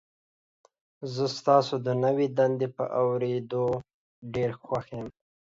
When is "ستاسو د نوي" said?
1.39-2.27